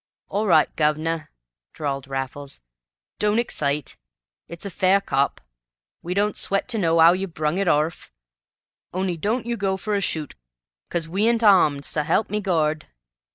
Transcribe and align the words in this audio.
"All 0.29 0.47
right, 0.47 0.75
guv'nor," 0.75 1.29
drawled 1.73 2.07
Raffles; 2.07 2.59
"don't 3.19 3.37
excite. 3.37 3.97
It's 4.47 4.65
a 4.65 4.71
fair 4.71 4.99
cop. 4.99 5.39
We 6.01 6.15
don't 6.15 6.35
sweat 6.35 6.67
to 6.69 6.79
know 6.79 6.99
'ow 6.99 7.11
you 7.11 7.27
brung 7.27 7.59
it 7.59 7.67
orf. 7.67 8.11
On'y 8.95 9.15
don't 9.15 9.45
you 9.45 9.55
go 9.57 9.77
for 9.77 9.93
to 9.93 10.01
shoot, 10.01 10.33
'cos 10.89 11.07
we 11.07 11.27
'int 11.27 11.43
awmed, 11.43 11.83
s'help 11.85 12.31
me 12.31 12.39
Gord!" 12.41 12.87